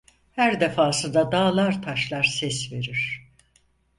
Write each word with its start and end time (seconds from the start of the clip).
Her 0.31 0.59
defasında 0.59 1.31
dağlar 1.31 1.81
taşlar 1.81 2.23
ses 2.23 2.71
verir: 2.71 3.31